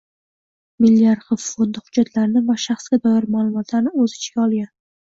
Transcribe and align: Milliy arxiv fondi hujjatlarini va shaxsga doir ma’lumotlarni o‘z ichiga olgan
Milliy 0.85 1.09
arxiv 1.11 1.43
fondi 1.49 1.83
hujjatlarini 1.83 2.45
va 2.51 2.59
shaxsga 2.67 3.03
doir 3.07 3.31
ma’lumotlarni 3.37 3.97
o‘z 4.07 4.21
ichiga 4.23 4.47
olgan 4.49 4.77